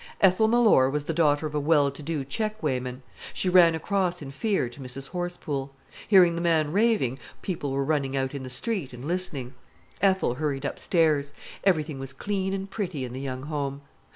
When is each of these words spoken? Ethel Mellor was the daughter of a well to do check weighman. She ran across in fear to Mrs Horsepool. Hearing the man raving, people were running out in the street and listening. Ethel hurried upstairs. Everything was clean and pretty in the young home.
Ethel 0.19 0.47
Mellor 0.47 0.89
was 0.89 1.03
the 1.03 1.13
daughter 1.13 1.45
of 1.45 1.53
a 1.53 1.59
well 1.59 1.91
to 1.91 2.01
do 2.01 2.25
check 2.25 2.63
weighman. 2.63 3.03
She 3.35 3.49
ran 3.49 3.75
across 3.75 4.19
in 4.19 4.31
fear 4.31 4.67
to 4.67 4.79
Mrs 4.79 5.09
Horsepool. 5.09 5.75
Hearing 6.07 6.33
the 6.33 6.41
man 6.41 6.71
raving, 6.71 7.19
people 7.43 7.69
were 7.69 7.85
running 7.85 8.17
out 8.17 8.33
in 8.33 8.41
the 8.41 8.49
street 8.49 8.93
and 8.93 9.05
listening. 9.05 9.53
Ethel 10.01 10.33
hurried 10.33 10.65
upstairs. 10.65 11.33
Everything 11.63 11.99
was 11.99 12.13
clean 12.13 12.51
and 12.51 12.67
pretty 12.67 13.05
in 13.05 13.13
the 13.13 13.19
young 13.21 13.43
home. 13.43 13.81